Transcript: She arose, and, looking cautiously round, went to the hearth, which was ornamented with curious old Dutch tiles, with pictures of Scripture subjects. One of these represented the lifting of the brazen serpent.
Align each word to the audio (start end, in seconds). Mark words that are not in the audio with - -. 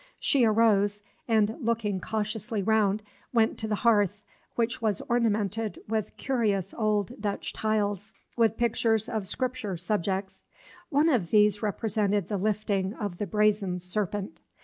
She 0.17 0.45
arose, 0.45 1.03
and, 1.27 1.57
looking 1.59 1.99
cautiously 1.99 2.63
round, 2.63 3.03
went 3.35 3.59
to 3.59 3.67
the 3.67 3.75
hearth, 3.85 4.19
which 4.55 4.81
was 4.81 4.99
ornamented 5.01 5.77
with 5.87 6.17
curious 6.17 6.73
old 6.73 7.21
Dutch 7.21 7.53
tiles, 7.53 8.15
with 8.35 8.57
pictures 8.57 9.07
of 9.07 9.27
Scripture 9.27 9.77
subjects. 9.77 10.43
One 10.89 11.07
of 11.07 11.29
these 11.29 11.61
represented 11.61 12.29
the 12.29 12.37
lifting 12.37 12.95
of 12.95 13.19
the 13.19 13.27
brazen 13.27 13.79
serpent. 13.79 14.39